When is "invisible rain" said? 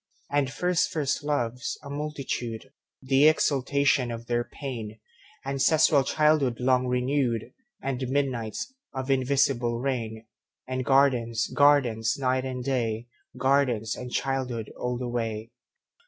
9.11-10.25